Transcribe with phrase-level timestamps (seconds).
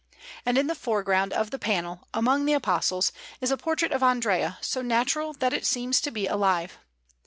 [0.47, 4.57] And in the foreground of the panel, among the Apostles, is a portrait of Andrea,
[4.59, 6.79] so natural that it seems to be alive.